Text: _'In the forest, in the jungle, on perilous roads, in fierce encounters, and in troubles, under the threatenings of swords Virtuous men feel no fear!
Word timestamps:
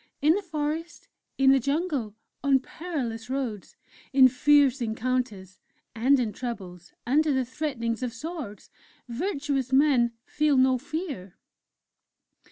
_'In 0.23 0.33
the 0.35 0.41
forest, 0.41 1.07
in 1.37 1.51
the 1.51 1.59
jungle, 1.59 2.15
on 2.43 2.59
perilous 2.59 3.29
roads, 3.29 3.75
in 4.11 4.27
fierce 4.27 4.81
encounters, 4.81 5.59
and 5.95 6.19
in 6.19 6.33
troubles, 6.33 6.91
under 7.05 7.31
the 7.31 7.45
threatenings 7.45 8.01
of 8.01 8.11
swords 8.11 8.71
Virtuous 9.07 9.71
men 9.71 10.13
feel 10.25 10.57
no 10.57 10.79
fear! 10.79 11.35